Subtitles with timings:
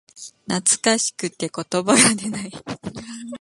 [0.49, 2.51] 懐かしくて言葉が出ない